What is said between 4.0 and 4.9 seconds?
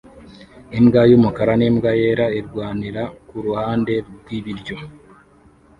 rwibiryo